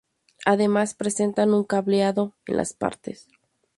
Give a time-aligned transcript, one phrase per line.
[0.47, 3.27] Además presenta un cableado en las partes.